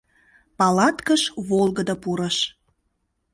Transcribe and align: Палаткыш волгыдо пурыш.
Палаткыш 0.57 1.21
волгыдо 1.49 1.95
пурыш. 2.03 2.37